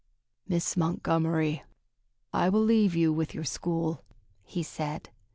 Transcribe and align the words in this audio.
"Miss 0.47 0.75
Montgomery, 0.75 1.61
I 2.33 2.49
will 2.49 2.63
leave 2.63 2.95
you 2.95 3.13
with 3.13 3.35
your 3.35 3.43
school," 3.43 4.03
he 4.43 4.63
said. 4.63 5.11